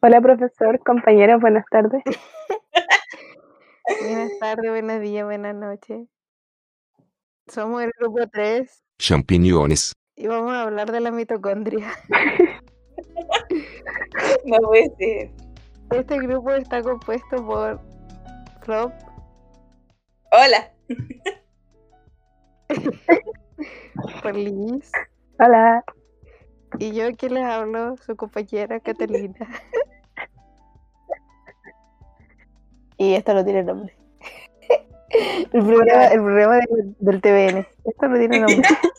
[0.00, 2.02] Hola, profesor, compañeros, buenas tardes.
[4.00, 6.06] Buenas tardes, buenos días, buenas noches.
[7.48, 11.88] Somos el grupo 3 champiñones, y vamos a hablar de la mitocondria.
[14.44, 15.30] No puede ser.
[15.92, 17.80] Este grupo está compuesto por
[18.66, 18.92] Rob,
[20.32, 20.72] Hola.
[24.22, 24.90] por Liz
[25.38, 25.84] Hola.
[26.78, 29.38] y yo que les hablo, su compañera Catalina.
[32.98, 33.96] Y esto no tiene nombre.
[35.52, 37.66] El programa, el programa del, del TVN.
[37.84, 38.62] Esto no tiene nombre.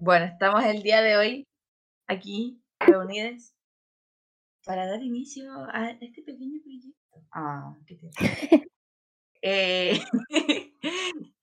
[0.00, 1.48] Bueno, estamos el día de hoy
[2.08, 3.54] aquí reunidos
[4.66, 7.24] para dar inicio a este pequeño proyecto.
[7.32, 8.66] Ah, qué tierno.
[9.40, 9.98] Eh,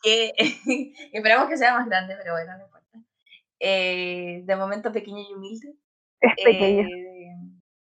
[0.04, 0.34] que
[1.12, 2.99] esperamos que sea más grande, pero bueno, no importa.
[3.59, 5.73] Eh, de momento pequeño y humilde.
[6.20, 6.82] Es pequeño.
[6.88, 7.10] eh,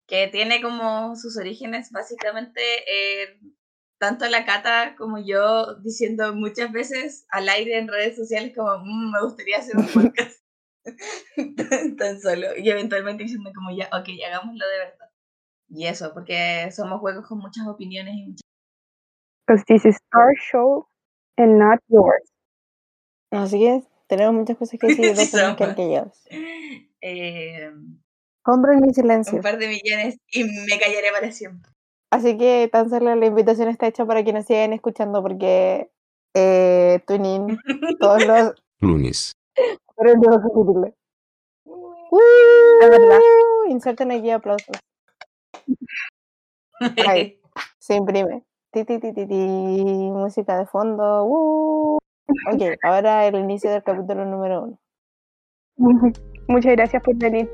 [0.06, 3.40] que tiene como sus orígenes básicamente eh,
[3.98, 9.12] tanto la Cata como yo diciendo muchas veces al aire en redes sociales como "Mm,
[9.12, 10.40] me gustaría hacer un podcast
[11.56, 15.10] tan, tan solo y eventualmente diciendo como ya, ok, hagámoslo de verdad.
[15.68, 18.40] Y eso, porque somos juegos con muchas opiniones y muchas...
[19.46, 20.88] Because this is our show
[21.36, 22.30] and not yours.
[23.32, 25.76] Así que tenemos muchas cosas que decir tenemos que Somos.
[25.76, 26.22] callados.
[27.00, 27.72] Eh,
[28.46, 29.38] Compren mi silencio.
[29.38, 31.68] un par de millones y me callaré para siempre.
[32.12, 35.90] Así que tan solo la invitación está hecha para que nos sigan escuchando porque
[36.32, 37.58] eh, TuneIn
[38.00, 40.90] todos los lunes, de los capítulos.
[42.82, 43.18] Es verdad.
[43.68, 44.76] Inserten aquí aplausos.
[47.04, 47.40] Ahí.
[47.80, 48.44] Se imprime.
[48.70, 49.34] Ti, ti, ti, ti, ti.
[49.34, 51.24] Música de fondo.
[51.24, 51.98] ¡uh!
[52.52, 54.78] Ok, ahora el inicio del capítulo número uno.
[56.46, 57.50] Muchas gracias por venir.